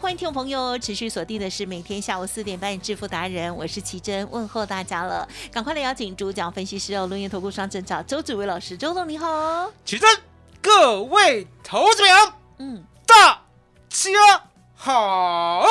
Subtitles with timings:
[0.00, 5.28] 欢迎听众朋友持续锁定的是每天下午四点半《致富达人》，我是奇珍，问候大家了。
[5.52, 9.70] 赶快来邀请主讲分析师哦，轮研投顾双证照周志伟老师，周总你好。
[9.84, 10.08] 奇珍，
[10.62, 13.42] 各位投资者，嗯，大
[13.90, 14.42] 家
[14.82, 15.62] 好。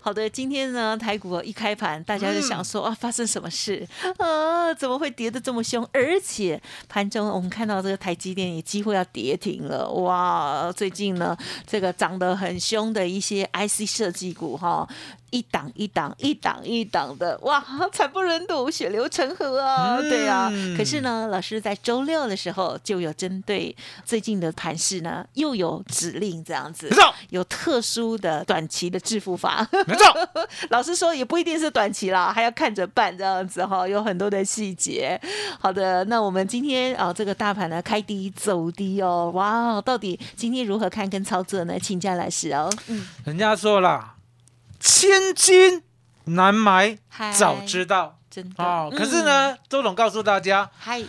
[0.00, 3.86] 好的，今天呢，台股一开盘，大家就想说、啊，发生什么事
[4.18, 4.74] 啊？
[4.74, 5.88] 怎么会跌得这么凶？
[5.92, 10.72] 而且盘中我们看到这个台积电也几乎要跌停了，哇！
[10.72, 11.36] 最近呢，
[11.66, 14.88] 这个涨得很凶的一些 IC 设计股哈。
[15.30, 19.98] 一档一档一档一档的，哇， 惨不忍睹，血流成河啊！
[19.98, 29.66] 嗯对啊，可是呢，老师在周六的时候就有针对最近的盘势呢，又有指令这样子没，错，有特殊的短期的致富法。
[29.86, 30.04] 没错，
[30.70, 35.20] 老师说也不一定是短期啦，还要看着办这样子哈，有很多的细节。
[35.60, 41.78] 好的，那我们今天啊、这个大盘呢开低走低哦，哇，到底今天如何看跟操作呢？
[41.78, 42.70] 请教老师哦。
[42.86, 44.14] 嗯，人家说了，
[44.90, 45.82] 千金
[46.24, 46.96] 难买
[47.36, 48.90] 早知道真的哦。
[48.90, 51.02] 可嗯是，呢，周董告诉大家，嗨，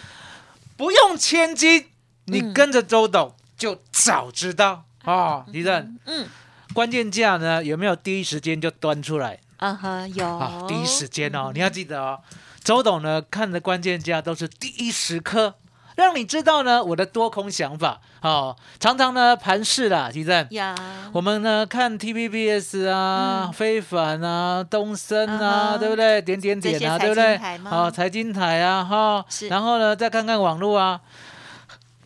[0.76, 1.88] 不用千金，
[2.26, 5.46] 你嗯跟着周董就早知道哦。
[5.48, 6.28] 李正，嗯，
[6.74, 10.66] 关键价呢有没有第一时间就端出来啊哈，有啊？
[10.68, 12.20] 第一时间哦，你要记得哦，
[12.62, 15.56] 周董呢看的关键价都是第一时刻。
[16.04, 18.00] 让你知道呢，我的多空想法。
[18.22, 18.56] 哦。
[18.80, 20.74] 常常呢，盘势啦，吉正，呀，
[21.12, 23.54] 我们呢看 TVBS 啊、嗯。
[23.54, 25.80] 非凡啊、东森嗯啊，哼。
[25.80, 26.22] 对不对？
[26.22, 27.38] 点点点啊，对不对？
[27.70, 29.26] 哦，财经台啊，哈。
[29.30, 31.02] 是，然后呢，再看看网络啊，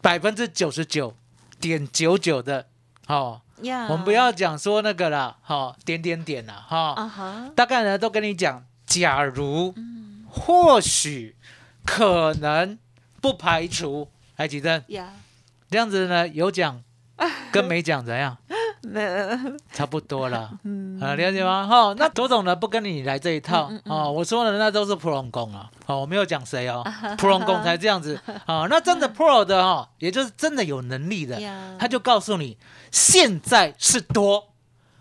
[0.01, 1.15] 百分之九十九
[1.61, 2.65] 点九九的，
[3.07, 10.01] 我们不要讲说那个啦，哈，点点点啦，哈，啊哈，大概呢都跟你讲，假如、嗯。
[10.35, 11.35] 或许、
[11.85, 12.79] 可能、
[13.23, 15.13] 不排除，来，吉正，呀，
[15.71, 16.83] 这样子呢有奖
[17.53, 18.37] 跟没奖怎样？
[19.71, 20.99] 差不多了，嗯。
[20.99, 21.65] 啊，了解吗？
[21.65, 23.69] 哈，那左总呢不跟你来这一套。
[23.71, 23.91] 嗯嗯嗯。
[23.93, 26.83] 哦，我说的那都是 Pro 工啊，哦，我没有讲谁哦，
[27.17, 28.19] Pro 工才这样子。
[28.45, 31.39] 啊，那真的 Pro 的哈，也就是真的有能力的，
[31.79, 32.57] 他就告诉你
[32.91, 34.49] 现在是多，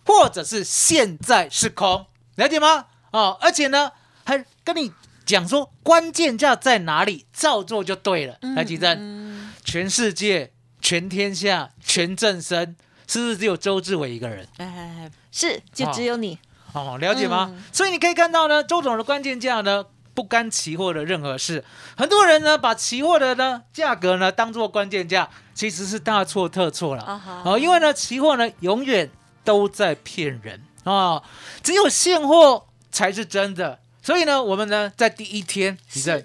[0.07, 2.07] 或者是现在是空，
[2.37, 2.87] 了解吗？
[3.11, 3.91] 哦，而且呢
[4.25, 4.93] 还跟你
[5.25, 8.37] 讲说关键价在哪里，照做就对了。
[8.57, 12.75] 来，吉正，嗯全世界、全天下、全正生，
[13.07, 14.47] 是不是只有周志伟一个人？
[14.59, 16.39] 哎，是，就只有你，
[16.73, 17.49] 哦，了解吗？
[17.53, 19.85] 嗯所以你可以看到呢，周总的关键价呢
[20.15, 21.65] 不干期货的任何事。
[21.97, 27.03] 很多人呢把期货的呢价格呢当做关键价，其实是大错特错了。
[27.05, 29.09] 啊哦，因为呢期货呢永远
[29.45, 31.23] 都在骗人啊、哦，
[31.63, 33.79] 只有现货才是真的。
[34.03, 36.25] 所以呢，我们呢在第一天，你在，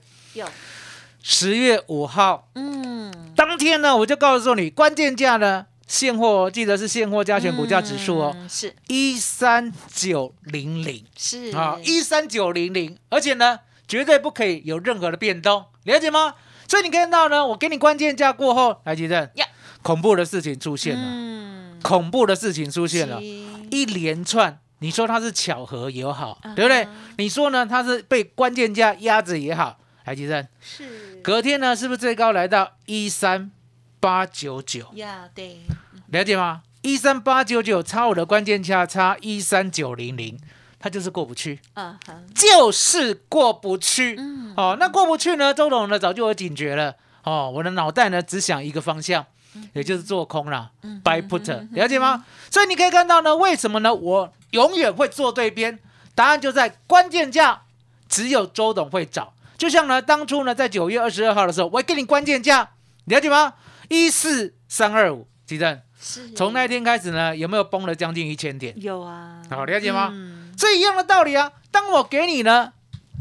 [1.22, 5.68] 十月五号嗯，当天呢，我就告诉你关键价呢。
[5.88, 11.06] 现货记得是现货加权股价指数哦，嗯是一三九零零。
[11.18, 16.34] 是啊，一三九零零，而且呢，绝对不可以有任何的变动，了解吗？
[16.68, 19.46] 所以你看到呢，我给你关键价过后，来吉正呀，
[19.82, 23.22] 恐怖的事情出现了，嗯，恐怖的事情出现了，
[23.72, 26.88] 一连串，你说它是巧合也好，对不对？
[27.18, 33.52] 你说呢，它是被关键价压着也好，来吉正，是隔天呢，是不是最高来到一三
[34.00, 34.92] 八九九？
[34.94, 35.62] 呀，对，
[36.08, 36.62] 了解吗？
[36.82, 40.40] 一三八九九差我的关键价差一三九零零，
[40.80, 41.60] 它就是过不去。
[41.74, 44.16] 啊哈，就是过不去。
[44.18, 45.54] 嗯哦，那过不去呢？
[45.54, 46.96] 周董呢早就有警觉了。
[47.24, 49.26] 哦，我的脑袋呢只想一个方向，
[49.74, 52.24] 也就是做空了、嗯 b u y put，了解吗？
[52.50, 53.94] 所以你可以看到呢，为什么呢？
[53.94, 55.80] 我永远会做对边，
[56.16, 57.64] 答案就在关键价，
[58.08, 59.34] 只有周董会找。
[59.58, 62.72] 就像呢，当初呢，在九月二十二号的时候，我给你关键价，
[63.06, 63.56] 了解吗？
[63.90, 68.74] 一四三二五，记得，是从那一天开始呢，有没有崩了将近一千点？
[68.80, 71.52] 有啊，好了解吗嗯这一样的道理啊。
[71.72, 72.74] 当我给你呢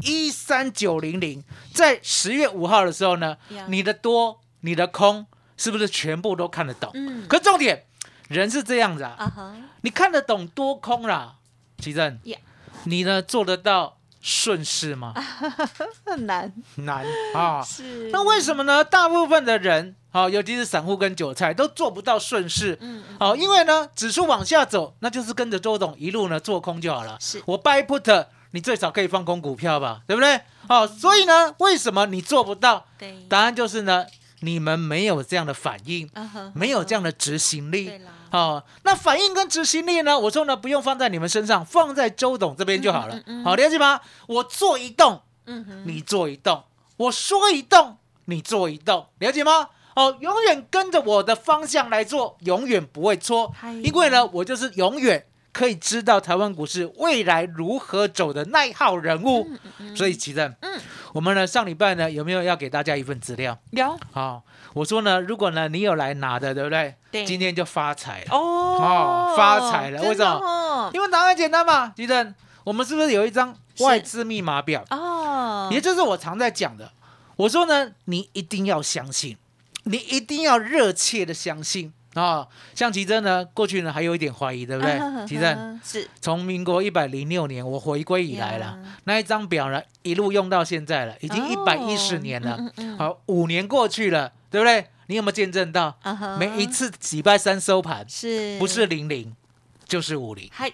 [0.03, 3.37] 一三九零零，在十月五号的时候呢，
[3.67, 5.25] 你的多，你的空，
[5.57, 6.91] 是不是全部都看得到？
[6.93, 7.86] 嗯可重点，
[8.27, 11.35] 人是这样子啊，你看得懂多空啦，
[11.79, 12.37] 奇正呀，
[12.85, 15.13] 你呢做得到顺势吗？
[16.05, 17.63] 很 难，难啊。
[17.63, 18.83] 是那为什么呢？
[18.83, 22.77] 大部分的人，好、尤其是散户跟韭菜，都做不到顺势。
[22.81, 27.17] 嗯嗯好、因为呢，指数往下走，那就是跟着周董一路呢做空就好了。
[27.21, 30.41] 是我 buy put，你最少可以放空股票吧，对不对？
[30.67, 32.85] 好、所以呢，为什么你做不到？
[32.97, 34.05] 对，答案就是呢，
[34.41, 36.09] 你们没有这样的反应，
[36.53, 37.91] 没有这样的执行力。
[38.29, 40.19] 好、那反应跟执行力呢？
[40.19, 43.15] 我说呢，不用放在你们身上，放在周董这边就好了。
[43.15, 44.01] 嗯嗯嗯好，了解吗？
[44.27, 46.65] 我做一动，嗯哼，你做一动，
[46.97, 49.69] 我说一动，你做一动，了解吗？
[49.95, 59.47] 哦，永远跟着我的方向来做，永远不会错，因为呢，我就是永远可以知道台湾股市未来如何走的那一号人物。
[59.95, 60.79] 所以，奇正，嗯
[61.17, 63.57] 我们呢上礼拜呢有没有要给大家一份资料？
[63.71, 64.43] 有好、
[64.75, 66.93] 我说呢，如果呢你有来拿的，对不对？
[67.09, 68.27] 对今天就发财了。
[68.29, 74.85] 哦哦发财了为什么么因为答案简单嘛，奇正，我们是不是有一张外资密码表？
[74.91, 76.91] 哦，也就是我常在讲的，
[77.35, 79.37] 我说呢，你一定要相信，
[79.85, 81.93] 你一定要热切的相信
[82.23, 84.99] 啊、像奇珍呢，过去呢还有一点怀疑，对不对？
[85.27, 92.57] 奇珍， 是从民国一百零六年我回归以来了呀，那一张表呢一路用到现在了，已经一百一十年了。
[92.97, 94.87] 好，五年过去了，对不对？
[95.09, 95.97] 你有没有见证到？
[96.01, 99.33] 啊哈每一次礼拜三收盘，是不是零零，
[99.87, 100.71] 就是五零，嗨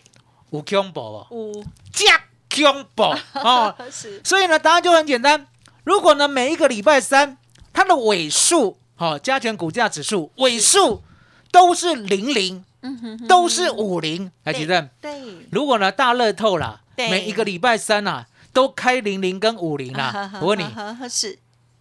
[0.51, 3.03] 五恐怖哦，五加恐怖
[3.39, 3.75] 哦。
[3.91, 5.45] 是所以呢，答案就很简单。
[5.83, 7.37] 如果呢每一个礼拜三
[7.73, 11.03] 它的尾数，好、加权股价指数尾数
[11.53, 14.89] 都是零零，嗯哼哼都是五零，来对举证。
[14.99, 15.11] 对
[15.51, 21.37] 如果呢大乐透啦，每一个礼拜三啊都开零零跟五零啦，我问你你是。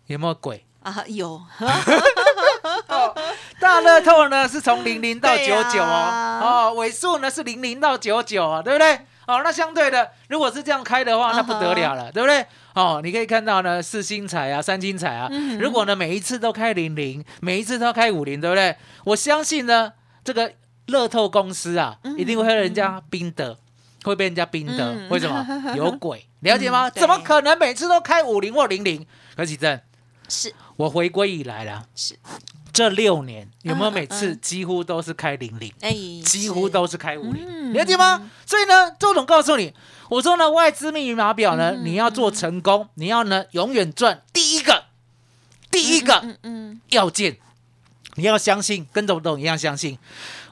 [0.08, 0.66] 有没有鬼？
[0.82, 1.40] 啊有。
[3.58, 6.40] 大乐透呢是从零零到九九哦，啊。
[6.42, 9.00] 哦尾数呢是零零到九九啊，对不对？
[9.26, 12.44] 哦，那相对的，如果是这样开的话，那不得了了，对不对？
[12.74, 18.74] 哦，你可以看到呢，四星彩啊，三星彩啊，嗯如果呢每一次都开零零，每一次都开五零，对不对？
[19.04, 19.92] 我相信呢，
[20.24, 20.52] 这个
[20.86, 23.56] 乐透公司啊，一定会被人家冰的，
[24.04, 25.46] 会被人家冰的，嗯为什么？
[25.76, 26.90] 有鬼， 了解吗？
[26.90, 29.06] 怎么可能每次都开五零或零零？
[29.36, 29.80] 何启正，
[30.32, 30.54] 是。
[30.76, 32.18] 我回归以来了，是。
[32.72, 35.70] 这六年有没有每次几乎都是开零零？
[35.82, 35.92] 哎，
[36.24, 37.72] 几乎都是开五零、嗯。
[37.74, 38.30] 了解吗？
[38.46, 39.74] 所以呢，周总告诉你，
[40.08, 44.84] 我说呢，外资密码表呢，嗯你要做成功，你要呢永远赚第一个，
[45.70, 47.36] 第一个嗯嗯要件，
[48.14, 49.98] 你要相信，跟周董一样相信，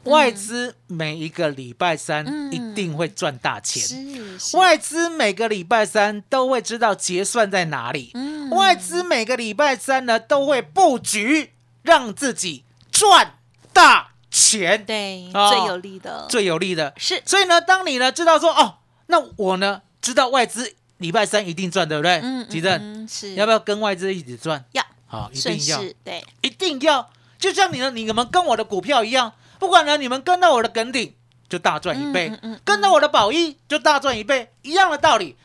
[0.04, 3.82] 外资每一个礼拜三嗯一定会赚大钱。
[4.54, 11.52] 外资每个礼拜三都会知道结算在哪里，嗯外资每个礼拜三呢都会布局，
[11.82, 13.34] 让自己赚
[13.72, 14.84] 大钱。
[14.84, 16.94] 对哦最有利的最有利的。
[16.96, 22.20] 是所以呢，当你呢知道说哦，那我呢知道外资礼拜三一定赚，对不对？
[22.22, 24.64] 嗯吉正，嗯是要不要跟外资一起赚？
[24.72, 27.10] 要好，一定要，势对一定要。
[27.38, 31.14] 就像你呢，你们跟我的股票一样，不管呢你们跟到我的梗顶
[31.48, 35.36] 就大赚一倍，嗯嗯嗯跟到我的宝一就大赚一倍，一样的道理。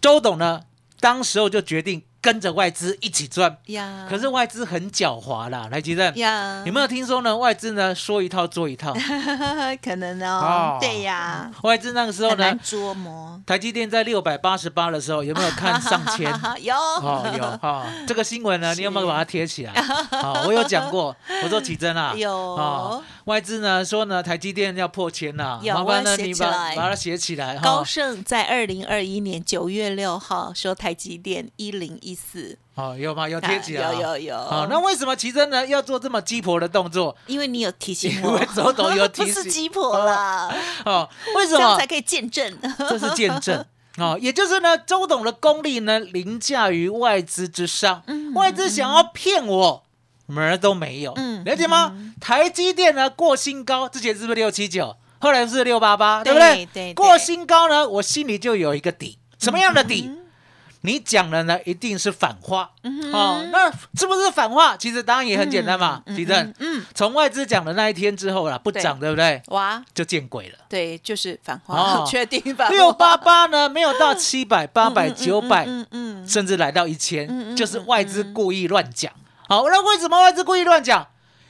[0.00, 0.62] 周董呢，
[1.00, 6.14] 当时候就决定跟着外资一起赚，呀，可是外资很狡猾啦，来吉正。
[6.16, 6.62] 呀。
[6.66, 7.36] 有没有听说呢？
[7.36, 8.92] 外资呢说一套做一套，
[9.82, 10.78] 可能哦。
[10.78, 16.28] 哦，对呀，外资那个时候呢，捉摸，台积电在六百八十八的时候，有没有看上千？
[16.60, 16.74] 有。
[16.74, 19.72] 哦，有哈、这个新闻呢，你有没有把它贴起来？
[20.10, 22.32] 好、我有讲过， 我说启真啊，有。
[22.32, 33.28] 哦，外资呢说呢，台积电要破千了，有麻烦呢你把把它写起来哈、高盛在二零二一年九月六号说台积电一零一四，哦，有吗？
[33.28, 34.36] 有贴起来、有有有。
[34.36, 37.16] 好、那为什么奇珍呢要做这么鸡婆的动作？
[37.26, 38.10] 因为你有提醒
[38.54, 41.86] 周董有提 不是鸡婆啦，哦，为什么这样才？
[41.86, 42.58] 可以见证。
[42.78, 43.64] 这是见证。
[43.98, 49.82] 哦，也就是呢，周董的功力呢凌驾于外资之上，嗯外资想要骗我，
[50.26, 51.96] 门儿都没有，嗯了解吗？
[52.20, 56.66] 台积电呢过新高，之前是不是六七九，后来是六八八，对不对？
[56.66, 60.08] 对对过新高呢，我心里就有一个底，什么样的底？
[60.82, 62.70] 嗯你讲的呢，一定是反话、
[63.12, 63.44] 哦。
[63.50, 64.76] 那是不是反话？
[64.76, 66.54] 其实当然也很简单嘛，嗯吉正。
[66.60, 69.42] 嗯，从外资讲的那一天之后啦，不对涨，对不对？
[69.48, 70.58] 哇，就见鬼了。
[70.68, 72.74] 对，就是反哦话，确定反话。
[72.74, 75.66] 六八八呢，没有到七百、八百、九百，
[76.26, 79.12] 甚至来到一嗯千，嗯就是外资故意乱讲。
[79.48, 81.06] 好，那为什么外资故意乱讲？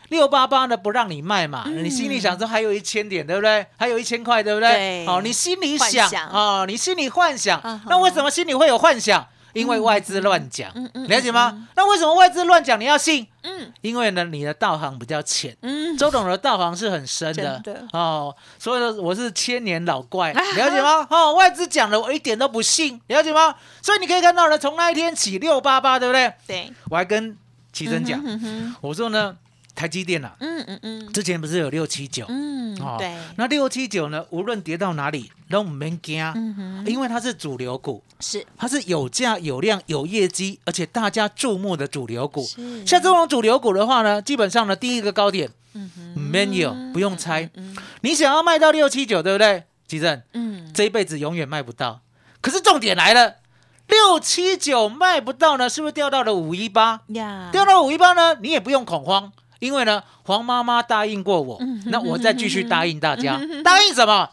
[0.08, 3.66] 六八八呢不让你卖嘛，嗯你心里想说还有一千点，对不对？
[3.76, 4.70] 还有一千块，对不对？
[4.70, 9.26] 对哦，你心里想啊哦，你心里幻想那为什么心里会有幻想？
[9.54, 11.66] 因为外资乱讲嗯嗯，了解吗？
[11.74, 13.26] 那为什么外资乱讲你要信？
[13.42, 15.56] 嗯因为呢，你的道行比较浅。
[15.62, 21.06] 嗯，周董的道行是很深的，真的哦，所以呢，我是千年老怪， 了解吗？
[21.10, 23.54] 哦，外资讲的我一点都不信，了解吗？
[23.82, 26.32] 所以你可以看到呢，从那一天起六八八，对不对？
[26.46, 27.36] 对，我还跟
[27.72, 29.34] 奇珍讲，嗯我说呢，
[29.78, 31.12] 台积电啊，嗯嗯嗯。
[31.12, 38.44] 之前不是有六七九，嗯，哦对，那六七九呢，无论跌到哪里都唔免惊，嗯哼，因为它是主流股，是。
[38.56, 42.44] 它是有价有量有业绩，而且大家注目的主流股。
[42.44, 47.48] 是，像这种主流股的话呢，基本上呢，第一个高点嗯哼，没有，不用猜。
[47.54, 47.76] 嗯。
[48.00, 49.62] 你想要卖到六七九，对不对？
[49.86, 52.00] 吉正，嗯，这一辈子永远卖不到。
[52.40, 53.36] 可是重点来了，
[53.86, 57.02] 六七九卖不到呢，是不是掉到了五一八？
[57.08, 64.30] 呀，掉到五一八呢，你也不用恐慌，因为呢，黄妈妈答应过我，嗯那我再继续答应大家，答应什么？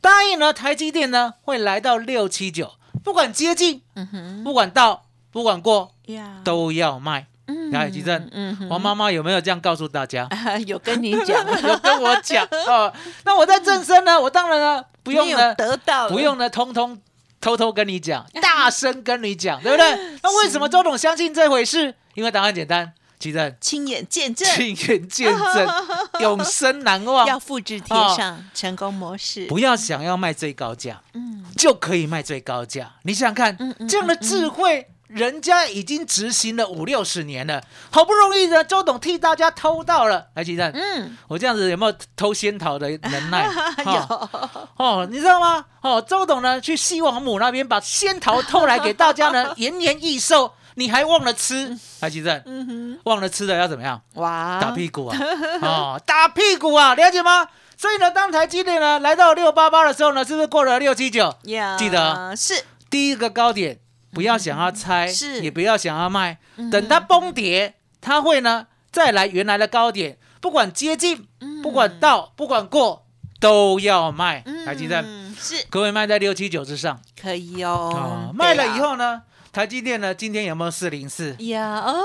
[0.00, 7.26] 答应呢，台积电呢会来到六七九，不管接近，嗯，不管到，不管过，呀，都要卖。
[7.46, 10.26] 嗯来，吉正，嗯哼，黄妈妈有没有这样告诉大家？
[10.30, 12.90] 啊 有跟你讲， 有跟我讲 哦。
[13.24, 16.98] 那我在正身呢，我当然呢不用呢，得到，不用呢，通通
[17.42, 20.18] 偷偷跟你讲，大声跟你讲，对不对？
[20.22, 21.94] 那为什么周董相信这回事？
[22.14, 25.68] 因为答案简单，吉正亲眼见证，亲眼见证，
[26.20, 27.26] 永生难忘。
[27.26, 32.92] 要复制贴哦上成功模式，不要想要卖最高价，嗯，就可以卖最高价。
[33.04, 33.56] 你想想看，
[33.88, 34.88] 这样的智慧。
[35.06, 40.26] 人家已经执行了五六十年了，好不容易呢，周董替大家偷到了。
[40.34, 43.46] 来，吉正，嗯，我这样子有没有偷仙桃的能耐？
[43.78, 44.28] 哈有，
[44.76, 45.64] 哦，你知道吗？
[45.82, 51.76] 哦，周董呢去西王母那边把仙桃偷来给大家呢， 延年益寿，你还忘了吃？
[52.00, 54.00] 来，吉正，嗯哼，忘了吃的要怎么样？
[54.14, 55.18] 哇，打屁股啊！
[55.62, 57.48] 哦，打屁股啊，了解吗？
[57.76, 61.36] 所以呢，当台积电呢来到六八八的时候呢，是不是过了六七九？
[61.44, 63.78] 呀，记得是，第一个高点，
[64.12, 71.26] 不要想要猜，是也不要想要卖，嗯等它崩跌，它会呢再来原来的高点，不管接近，
[71.62, 73.06] 不管到，不管过，
[73.40, 74.44] 都要卖。
[74.64, 79.22] 台积电，嗯，是各位卖在六七九之上可以啊哦，，卖了以后呢，
[79.54, 81.36] 台积电呢今天有没有四零四？
[81.38, 82.02] 有，哦，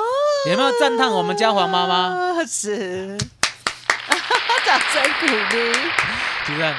[0.48, 2.36] 有没有赞叹我们家黄妈妈？
[2.36, 2.46] 妈？
[2.46, 3.18] 是，
[4.68, 5.74] 掌声鼓励，
[6.46, 6.75] 主任，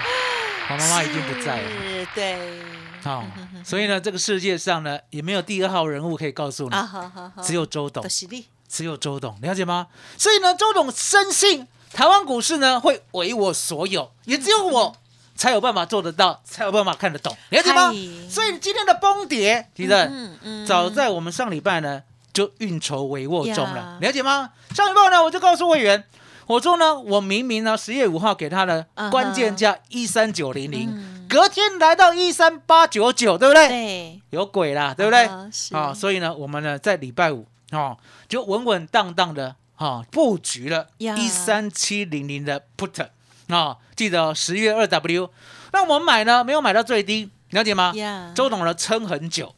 [0.69, 1.69] 黄妈妈已经不在了。
[1.69, 2.63] 是，对，
[3.03, 3.27] 好、
[3.65, 9.89] 所以呢，这个世界上呢，也没有第二号人物可以告诉你，啊，好好好，只有周董的，实力，只有周董，了解吗？
[10.17, 14.97] 所以呢，周董深信台湾股市呢会为我所有，也只有我
[15.41, 18.29] 才有办法做得到，才有办法看得懂，了解吗嗨？
[18.29, 24.51] 所以今天的崩跌，其实嗯嗯早在我们上礼拜呢就运筹帷幄中了呀，了解吗？
[24.75, 26.05] 上礼拜呢，我就告诉会员。
[26.47, 33.69] 我说呢，我明明呢十月五号给他的关键价一三九零零嗯，隔天来到一三八九九，对不对？
[33.69, 35.25] 对，有鬼啦，对不对？
[35.73, 37.97] 啊所以呢，我们呢在礼拜五哦，
[38.29, 43.07] 就稳稳当当的啊布局了一三七零零的 put
[43.51, 45.31] 啊，记得十月二 W，
[45.73, 47.93] 那我们买呢没有买到最低，了解吗？
[47.97, 49.55] 呀，周董呢撑很久，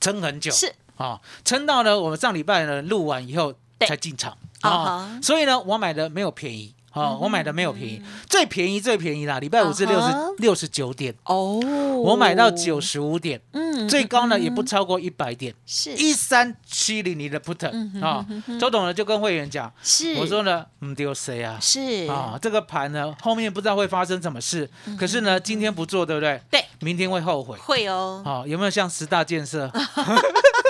[0.00, 0.50] 撑很久。
[0.52, 0.74] 是。
[0.96, 4.36] 啊，撑到呢我们上礼拜呢录完以后才进场。
[4.60, 6.73] 啊所以呢我买的没有便宜。
[6.94, 9.38] 哦，我买的没有便宜，最便宜最便宜啦！
[9.40, 10.06] 礼拜五是六十
[10.38, 11.60] 六十九点，哦，
[12.02, 17.66] 我买到九，十五点，嗯最高呢也不嗯超过一百点，是一三七零零的 put
[18.00, 18.24] 啊
[18.60, 21.58] 周董呢就跟会员讲，是，我说呢，唔丢谁啊？
[21.60, 26.40] 是啊，这个盘呢后面不知道会发生什么事，可是呢今天不做，对不对？
[26.50, 27.58] 对，明天会后悔。
[27.58, 28.22] 会哦。
[28.24, 29.68] 好，有没有像十大建设？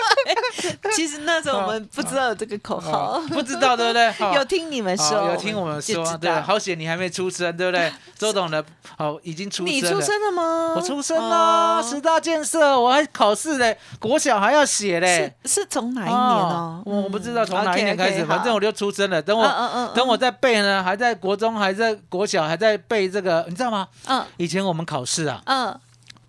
[0.95, 4.11] 其实那时候我们不知道有这个口号哦，不知道对不对？
[4.13, 7.93] 好 有听你们好说，有听我们说，对，好险你还没出生，对不对？
[8.17, 8.65] 周董的
[8.97, 9.73] 好已经出生了。
[9.73, 10.75] 你出生了吗？
[10.77, 15.35] 我出生啦，哦十大建设，我还考试嘞，国小还要写嘞。
[15.45, 16.83] 是是从哪一年哦？
[16.87, 19.21] 我我不知道从哪一年开始，反正我就出生了。
[19.21, 23.89] 等我等我在背呢，还在国中，还在国小，还在背这个，你知道吗？
[24.07, 25.81] 嗯以前我们考试啊，嗯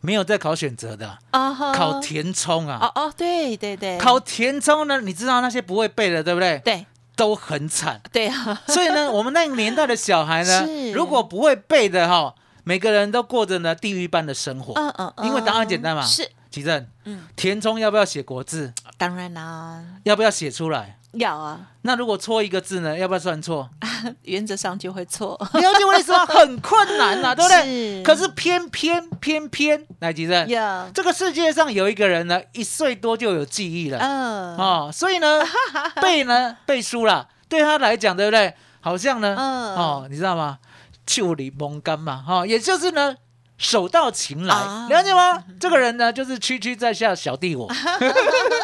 [0.05, 2.77] 没有在考选择的，啊哈考填充啊。
[2.81, 6.59] 哦哦，对对对，考填充呢，你知道那些不会背的，对不对？
[6.63, 6.85] 对
[7.15, 7.99] 都很惨。
[8.11, 14.73] 对啊，所以呢， 我们那个年代的小孩呢，如果不会背的哈，每个人都过着呢地狱般的生活。
[14.73, 18.73] 嗯嗯，因为答案简单嘛是，吉正，嗯，填充要不要写国字？
[18.97, 20.99] 当然啦，要不要写出来？
[21.19, 22.97] 要啊，那如果错一个字呢？
[22.97, 23.69] 要不要算错？
[24.23, 26.25] 原则上就会错，了解我的意思吗？
[26.25, 28.03] 很困难呐、 对不对？
[28.03, 33.97] 可是偏偏偏偏，来吉正，呀，这个世界上有一个人呢，一岁多就有记忆了。
[33.99, 35.41] 嗯，哦，所以呢，
[36.01, 38.53] 背呢背书了，对他来讲，对不对？
[38.81, 40.59] 好像呢，嗯哦，你知道吗？
[41.05, 43.15] 就里蒙干嘛，哈、也就是呢。
[43.57, 45.41] 手到擒来，啊了解吗？
[45.57, 47.65] 这个人呢，就是区区在下小弟我，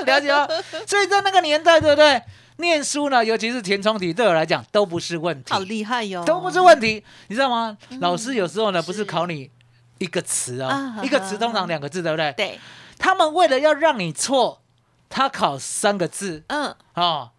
[0.06, 0.46] 了解吗？
[0.86, 2.22] 所以在那个年代，对不对？
[2.62, 5.52] 念书呢，尤其是填充题，对我来讲都不是问题。
[5.54, 7.78] 好厉害哟，都不是问题，你知道吗？
[8.00, 9.50] 老师有时候呢，不是是考你
[9.98, 12.32] 一个词哦啊，一个词通常两个字，对不对？
[12.38, 12.60] 对，
[12.98, 14.62] 他们为了要让你错，
[15.10, 17.32] 他考三个字嗯，哦，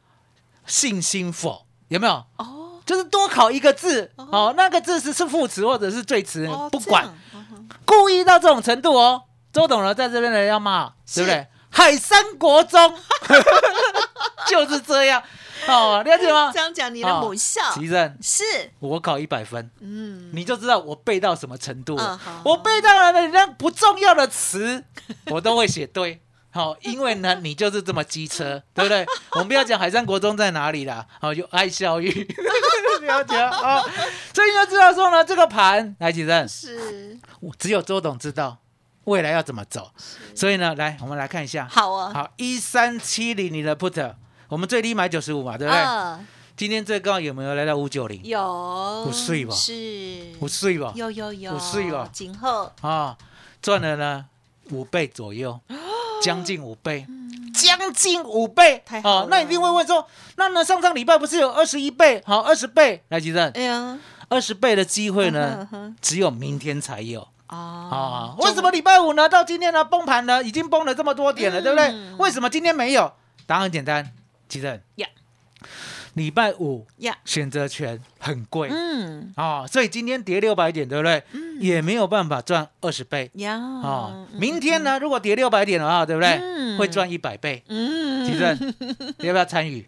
[0.66, 2.24] 信心否有没有？
[2.36, 9.22] 哦，就是多考一个字哦，那个字是是副词或者是最词哦，不管，嗯故意到这种程度哦。
[9.52, 11.46] 周董呢，在这边呢要骂，对不对？
[11.72, 12.94] 海山国中。
[14.46, 15.22] 就是这样。
[15.66, 16.50] 哦，了解吗？
[16.52, 16.60] 这？
[16.60, 17.60] 样讲你的母校。
[17.72, 18.44] 奇正，是，
[18.80, 19.70] 我考一百分。
[19.80, 21.96] 嗯，你就知道我背到什么程度
[22.44, 24.84] 我背到了连不重要的词，
[25.30, 26.20] 我都会写对。
[26.54, 29.06] 好、因为呢， 你就是这么机车，对不对？
[29.30, 32.10] 我们不要讲海山国中在哪里啦，好、有爱笑育，
[33.00, 33.90] 了解啊、哦。
[34.34, 38.58] 所以你要知道说呢，这个盘来几阵，是，我只有周董知道
[39.04, 39.90] 未来要怎么走。
[40.34, 44.14] 所以呢，来我们来看一下，好啊，好，一三七零你的 put，
[44.48, 45.80] 我们最低买九十五嘛，对不对？
[45.82, 48.22] 嗯，今天最高有没有来到五九零？
[48.24, 49.54] 有，五岁吧？
[49.54, 50.92] 是，五岁吧？
[50.94, 52.08] 有有有，五岁吧？
[52.12, 52.70] 今后。
[52.80, 53.16] 啊，
[53.60, 54.26] 赚了呢
[54.70, 55.58] 五倍左右，
[56.22, 57.06] 将近五倍，
[57.54, 59.28] 将近五倍，太好了。
[59.28, 60.06] 那你一定会问说，
[60.36, 65.68] 那呢上上礼拜不是有二十一倍，好二十倍，来吉正，哎呀，二十倍的机会呢
[66.00, 71.88] 只有明天才有啊哦，，为什么礼拜五呢到今天呢崩盘呢，已经崩了这么多点了，对不对？
[71.88, 73.12] 嗯为什么今天没有？
[73.46, 74.12] 答案很简单，
[74.48, 75.06] 吉正呀，
[76.14, 78.68] 礼拜五呀，选择权很贵。
[78.70, 81.22] 嗯啊、所以今天跌六百点，对不对？
[81.58, 83.30] 也没有办法赚二十倍。
[83.34, 86.38] 呀，哦，明天呢，如果跌六百点的话，对不对？
[86.40, 87.62] 嗯会赚一百倍。
[87.68, 88.56] 嗯，其正，
[89.18, 89.86] 你要不要参与？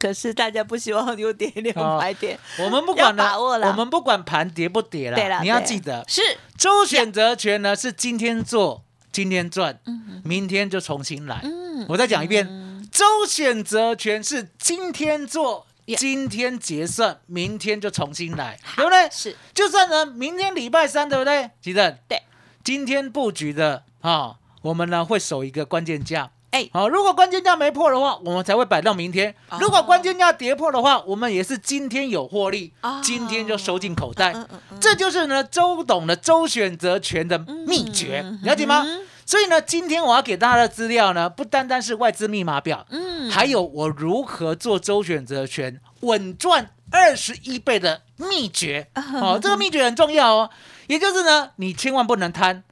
[0.00, 6.22] 可是大家不希望又跌六百点，我们不管要把握啦我们不管盘跌不跌对了，你要对记得，是
[6.56, 8.82] 周选择权呢是今天做，
[9.12, 9.78] 今天赚，
[10.24, 11.40] 明天就重新来。
[11.44, 12.46] 嗯我再讲一遍，
[12.90, 15.66] 周选择权是今天做。
[15.98, 19.10] 今天结算，明天就重新来，对不对？
[19.10, 21.50] 是，就算呢，明天礼拜三，对不对？
[21.60, 22.22] 吉正，对，
[22.62, 26.30] 今天布局的啊、我们呢会守一个关键价。
[26.50, 29.34] 哎好、如果关键价没破的话，我们才会摆到明天。
[29.50, 34.34] 哦如果关键价跌破的话，我们也是今天有获利，哦今天就收进口袋。
[34.80, 38.82] 这就是呢周董的周选择权的秘诀，嗯了解吗？
[38.86, 48.88] 嗯所以呢，今天我要给大家的资料呢，不单单是外资密码表，嗯还有我如何做周选择权稳赚二十一倍的秘诀
[49.22, 50.50] 哦，这个秘诀很重要哦。
[50.88, 52.64] 也就是呢，你千万不能贪。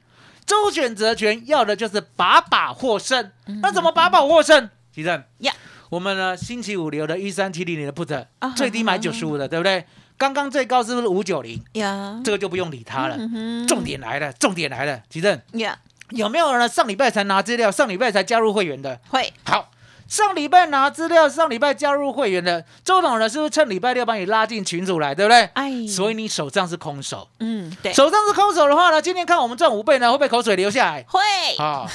[0.49, 3.31] 周选择权要的就是把把获胜，
[3.61, 4.67] 那怎么把把获胜？
[4.91, 5.53] 提正呀，
[5.91, 9.85] 我们呢星期五留的一三七零零的 put 啊最低买九十五的，对不对？
[10.17, 11.63] 刚刚最高是不是五九零？
[11.73, 13.15] 呀，这个就不用理它了。
[13.19, 15.77] 嗯重点来了，重点来了，提正呀
[16.09, 18.99] 有没有人上礼拜才拿资料，上礼拜才加入会员的？
[19.09, 19.68] 会好，
[20.09, 25.43] 上礼拜拿资料，上礼拜加入会员的周董呢，是不是趁礼拜六把你拉进群组来，对不对？
[25.53, 27.93] 哎，所以你手上是空手，嗯对。
[27.93, 31.05] 手上是空手的话呢，今天看我们赚五倍呢，会不会口水流下来？
[31.07, 31.19] 会。
[31.63, 31.87] 啊、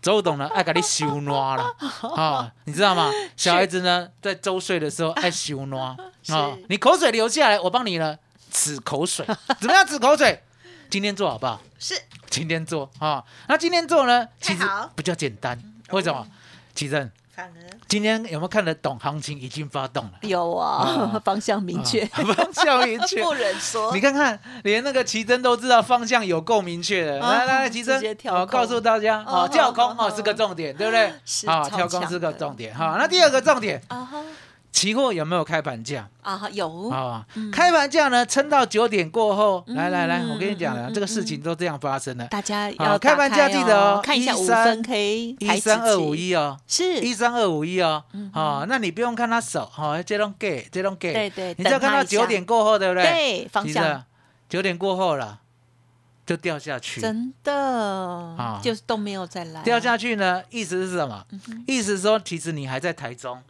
[0.00, 1.76] 周董呢爱给你修挪了。
[2.16, 3.10] 啊、你知道吗？
[3.36, 6.32] 小孩子呢在周岁的时候 爱修挪啊、是
[6.68, 8.16] 你口水流下来，我帮你呢
[8.50, 9.26] 止口水，
[9.60, 10.42] 怎么样止口水？
[10.88, 11.60] 今天做好不好？
[11.78, 11.94] 是。
[12.30, 14.62] 今天做啊、那今天做呢，其实
[14.94, 15.58] 比较简单，
[15.90, 16.26] 为什么？
[16.74, 20.10] 奇正，反而今天有没有看得懂行情已经发动了？
[20.22, 20.82] 有啊
[21.14, 23.22] 啊， 方向明确，啊 方向明确。
[23.22, 27.22] 不忍说你看看，连那个奇珍都知道方向有够明确的。
[27.24, 28.02] 啊来来来，奇珍
[28.50, 31.12] 告诉大家，哦哦，跳空哦哦是个重点，对不对？
[31.24, 32.74] 是啊，超跳空是个重点。
[32.74, 34.20] 好，那第二个重点，啊哈
[34.70, 36.08] 期货有没有开盘价？
[36.22, 36.88] 啊有。
[36.90, 42.26] 啊，开盘价呢，撑到九点过后，嗯来来来，我跟你讲了这个事情都这样发生了。
[42.28, 47.00] 大家好要开盘价记得哦看一下13五分 K 一三二五一哦，是。
[47.00, 53.02] 一三二五一哦，哦，那你不用看他手，哦，这种给，这种给，对对你只要看到九点过后，对不对？
[53.02, 54.04] 对方向。
[54.48, 55.40] 九点过后了，
[56.24, 58.58] 就掉下去，真的啊。
[58.62, 59.62] 就是都没有再来。
[59.62, 61.26] 掉下去呢，意思是什么？
[61.32, 63.42] 嗯意思是说，其实你还在台中，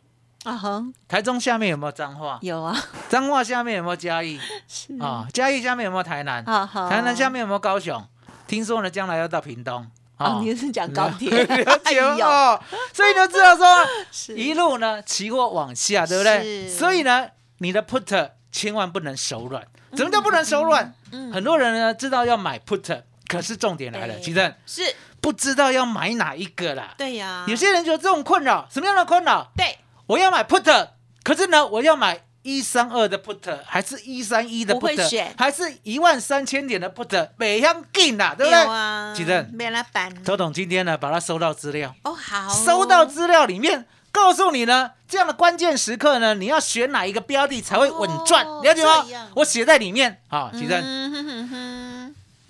[0.48, 2.38] 啊哈台中下面有没有彰化？
[2.40, 2.74] 有啊
[3.08, 4.40] 彰化下面有没有嘉义？
[4.66, 6.42] 是啊，嘉义下面有没有台南？
[6.44, 8.02] 啊好台南下面有没有高雄？
[8.46, 9.86] 听说呢，将来要到屏东。
[10.16, 12.60] 哦你是讲高铁 了解哎呦哦，
[12.92, 13.86] 所以你就知道说，
[14.34, 16.66] 一路呢期货往下，对不对？
[16.68, 19.62] 是所以呢，你的 put 千万不能手软。
[19.94, 20.92] 怎么叫不能手软？
[21.12, 26.94] 嗯很多人呢知道要买 put，可是重点来了，对其实是不知道要买哪一个啦。
[26.98, 29.46] 对呀有些人就有这种困扰，什么样的困扰？
[29.56, 29.78] 对
[30.08, 30.88] 我要买 put，
[31.22, 35.34] 可是呢，我要买一三二的 put，还是一三一的 put，选。
[35.36, 38.58] 还是一万三千点的 put，北向进啦，对不对？
[38.64, 49.04] 啊，记得没来办周董今天呢，把它收到资料，哦，好，收到资料里面告诉你呢，这样的关键时刻呢，你要选哪一个标的才会稳赚，哦了解吗？
[49.34, 50.22] 我写在里面。
[50.28, 51.87] 好，其正嗯哼哼哼，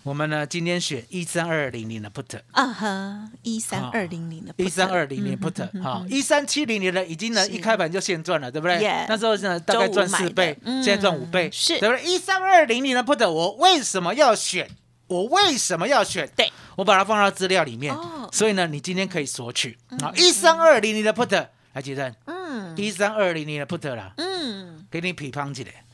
[0.08, 2.40] 我们呢今天选一三二零零的 put。
[2.52, 8.78] 啊哈，一三二零零的一三二零零嗯哼 put 哼哈，一三七零零的已经呢一开盘就现赚了，对不对？
[9.06, 10.82] 那时候呢大概赚四倍，嗯。
[10.82, 11.78] 现在赚五倍，是。
[11.78, 12.02] 对不对？
[12.02, 14.70] 一三二零零的 put 我为什么要选？
[15.08, 16.26] 我为什么要选？
[16.34, 19.76] 对，我把它放到资料里面哦，所以呢你今天可以索取。
[20.00, 22.74] 啊，一三二零零的 put 来记得嗯。
[22.78, 25.84] 一三二零零的 put 啦，嗯，给你匹乓起来。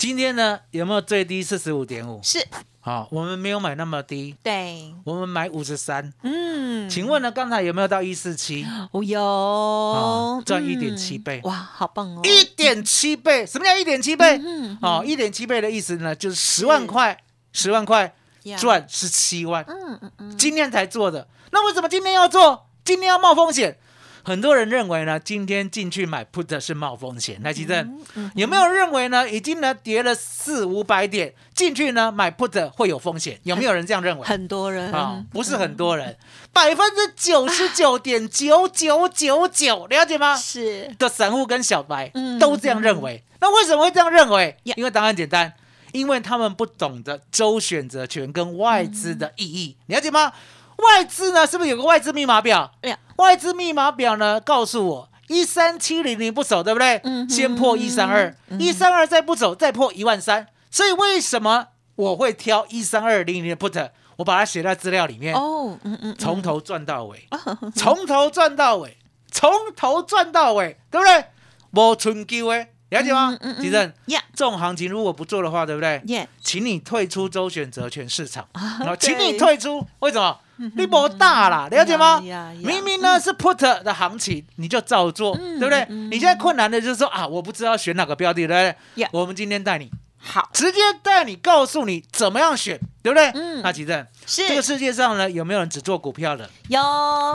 [0.00, 2.18] 今天呢有没有最低四十五点五？
[2.22, 2.42] 是
[2.80, 6.10] 好，我们没有买那么低，对，我们买五十三。
[6.22, 8.66] 嗯，请问呢刚才有没有到一四七？
[8.92, 14.40] 哦有啊赚一点七倍哇，好棒哦，一点七倍，什么叫一点七倍？
[14.42, 17.18] 嗯哦，一点七倍的意思呢，就是十万块，
[17.52, 21.28] 十万块呀赚十七万，嗯嗯嗯，今天才做的。
[21.50, 22.68] 那为什么今天要做？
[22.82, 23.76] 今天要冒风险？
[24.22, 27.40] 很多人认为呢，今天进去买 put 是冒风险。
[27.42, 33.38] 来，吉正，嗯有没有认为呢，已经呢跌了四五百点，进去呢买 put 会有风险？
[33.44, 34.24] 有没有人这样认为？
[34.26, 36.16] 很多人啊、不是很多人，
[36.52, 40.36] 百分之九十九点九九九九，了解吗？
[40.36, 43.22] 是的散户跟小白嗯都这样认为。
[43.40, 44.56] 那为什么会这样认为？
[44.64, 45.54] 因为答案简单，
[45.92, 50.32] 因为他们不懂得周选择权跟外资的意义，了解吗？
[50.76, 52.72] 外资呢，是不是有个外资密码表？
[52.82, 56.98] 哎呀外资密码表呢，告诉我一三七零零不走，对不对？
[57.04, 60.46] 嗯先破一三二，一三二再不走，再破一万三。
[60.70, 63.90] 所以为什么我会挑一三二零零的 put？
[64.16, 65.34] 我把它写在资料里面。
[65.34, 67.28] 哦，嗯嗯，从头赚到尾，
[67.76, 68.96] 从头赚到尾，
[69.30, 71.24] 从头赚到尾，对不对？
[71.72, 73.54] 无春秋诶，了解吗嗯嗯？
[73.58, 76.00] 嗯吉正，呀这种行情如果不做的话，对不对？
[76.06, 80.38] 耶，请你退出周选择权市场，啊然后请你退出，为什么？
[80.76, 82.20] 你不大啦， 了解吗？
[82.62, 85.86] 明明呢是 put 的行情，你就照做，嗯对不对？
[85.88, 86.10] 嗯。
[86.10, 89.08] 你现在困难的就是说啊，我不知道选哪个标的，对不对？
[89.12, 90.48] 我们今天带你好。
[90.52, 93.30] 直接带你告诉你怎么样选，对不对？
[93.34, 93.62] 嗯。
[93.62, 94.46] 那奇正，是。
[94.48, 96.48] 这个世界上呢有没有人只做股票的？
[96.68, 96.78] 有。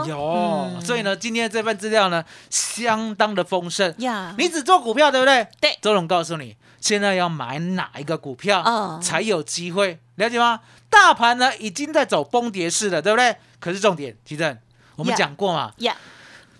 [0.06, 0.80] 有，嗯。
[0.84, 3.92] 所以呢，今天这份资料呢，相当的丰盛。
[3.98, 5.46] 呀，你只做股票，对不对？
[5.60, 5.76] 对。
[5.82, 9.00] 周总告诉你，现在要买哪一个股票、哦。
[9.02, 10.60] 才有机会，了解吗？
[10.90, 13.36] 大盘呢已经在走崩跌式了，对不对？
[13.58, 14.58] 可是重点，奇正，
[14.96, 15.96] 我们讲过嘛呀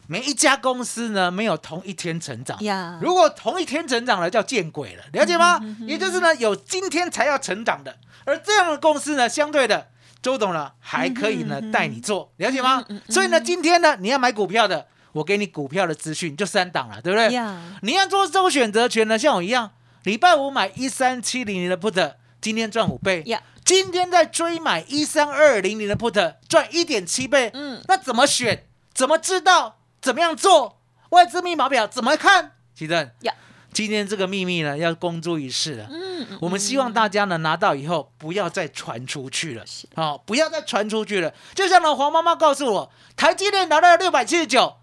[0.09, 2.61] 每一家公司呢没有同一天成长。
[2.63, 5.61] 呀，如果同一天成长了，叫见鬼了，了解吗？
[5.81, 9.89] 也就是呢，有今天才要成长的，而这样的公司呢，相对的，
[10.23, 12.85] 周董呢还可以呢带你做，了解吗？
[13.09, 17.33] 所以呢，今天呢，你要买股票的，我给你股票的资讯就三档了，对不对？
[17.33, 19.73] 呀，你要做周选择权呢，像我一样，
[20.05, 23.23] 礼拜五买一三七零零的 put，今天赚五倍。
[23.27, 27.51] 呀今天在追买一三二零零的 put，赚一点七倍。
[27.53, 28.69] 嗯那怎么选？
[28.95, 29.81] 怎么知道？
[30.01, 30.81] 怎么样做？
[31.11, 32.53] 外资密码表怎么看？
[32.75, 33.35] 奇正呀，
[33.73, 35.87] 今天这个秘密呢，要公诸于世了。
[35.91, 39.65] 嗯嗯我们希望大家呢拿到以后，不要再传出去了，
[39.97, 41.35] 哦，不要再传出去了。
[41.55, 44.77] 就像呢，黄妈妈告诉我，台积电拿到六百七十九，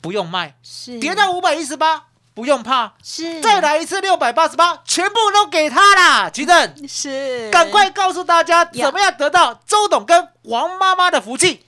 [0.00, 6.28] 不用卖，是跌到五百一十八，不用怕，是再来一次六百八十八，全部都给他啦！
[6.28, 11.64] 奇正， 是赶快告诉大家怎么样得到周董跟王妈妈的福气。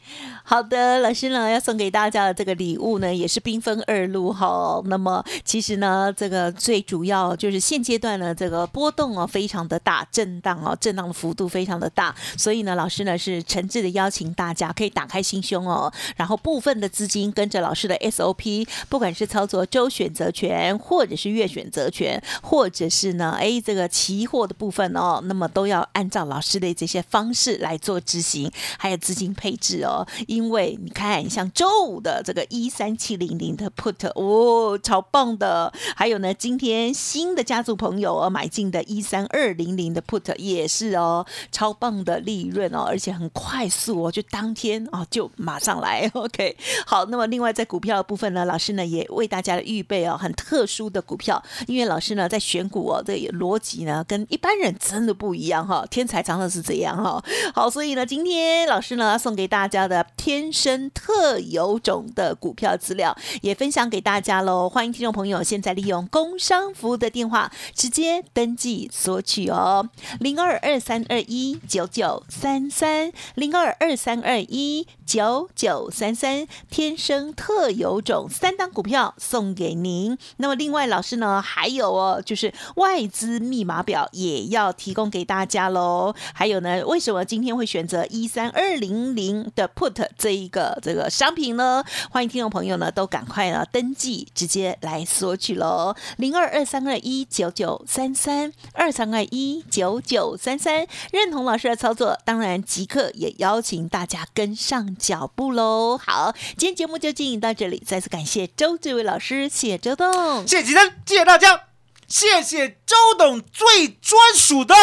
[0.51, 4.81] 好的，老师呢要送给大家的这个礼物呢，也是缤纷二路哈。
[4.87, 30.09] 那么其实呢，这个最主要就是现阶段呢，这个波动哦非常的大，震荡哦，震荡的幅度非常的大，所以呢，老师呢是诚挚的邀请大家可以打开心胸哦，然后部分的资金跟着老师的 SOP，不管是操作周选择权，或者是月选择权，或者是呢，哎这个期货的部分哦，那么都要按照老师的这些方式来做执行，还有资金配置哦。
[30.27, 35.73] 因因为你看，像周五的这个一三七零零的 put 哦，超棒的。
[35.97, 46.09] 还有呢，今天新的家族朋友哦买进的一三二零零的 put 也是哦，超棒的利润哦，而且很快速哦，就当天哦就马上来。
[46.15, 57.21] OK，好，那么另外在股票的部分呢，老师呢也为大家预备哦很特殊的股票，因为老师呢在选股哦，这逻辑呢跟一般人真的不一样哈、天才常常是这样哈、
[57.53, 60.07] 好，所以呢今天老师呢送给大家的。
[60.29, 64.69] 天生特有种的股票资料，也分享给大家喽。
[64.69, 69.89] 欢迎听众朋友现在利用工商服务的电话直接登记索取哦，
[70.21, 80.19] 零二二三二一九九三三零二二三二一九九三三，天生特有种三档股票送给您。
[80.37, 86.15] 那么另外老师呢，还有哦，就是外资密码表也要提供给大家喽。
[86.35, 91.83] 还有呢，为什么今天会选择一三二零零的 put 这一个这个商品呢？
[92.11, 105.97] 欢迎听众朋友呢都赶快呢登记，直接来索取喽，零二二三二一九九三三二三二一九九三三，认同老师的操作，当然即刻也邀请大家跟上脚步喽。
[105.97, 110.47] 好，今天节目就进行到这里，再次感谢周志伟老师，谢周董。
[110.47, 111.65] 谢谢吉生，谢谢大家，
[112.09, 114.75] 谢谢周董最专属的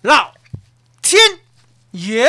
[0.00, 0.32] 老
[1.02, 1.20] 天
[1.90, 2.28] 爷。